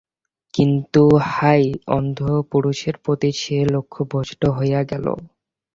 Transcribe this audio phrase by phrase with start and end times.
[0.53, 1.67] কিন্তু হায়,
[1.97, 2.19] অন্ধ
[2.51, 5.05] পুরুষের প্রতি সে লক্ষ ভ্রষ্ট হইয়া গেল।